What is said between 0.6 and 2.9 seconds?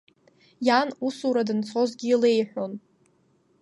Иан усура данцозгьы илеиҳәон.